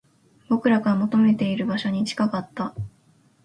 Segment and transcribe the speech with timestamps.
[0.49, 2.73] 僕らが求めている場所に近かった